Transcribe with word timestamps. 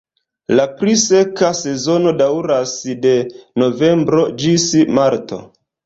La 0.59 0.63
pli 0.79 0.95
seka 1.01 1.51
sezono 1.59 2.15
daŭras 2.23 2.75
de 3.07 3.15
novembro 3.65 4.29
ĝis 4.45 4.71
marto. 5.01 5.45